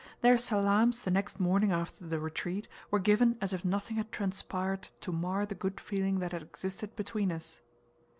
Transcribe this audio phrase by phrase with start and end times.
[0.21, 4.89] Their "salaams" the next morning after the retreat, were given as if nothing had transpired
[5.01, 7.59] to mar the good feeling that had existed between us.